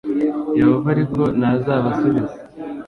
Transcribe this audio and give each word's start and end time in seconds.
Yehova 0.59 0.87
ariko 0.95 1.21
ntazabasubiza 1.37 2.35